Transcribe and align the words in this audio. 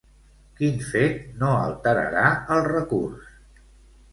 Quin 0.59 0.79
fet 0.93 1.19
no 1.43 1.49
alterarà 1.67 2.25
el 2.57 2.65
recurs? 2.71 3.29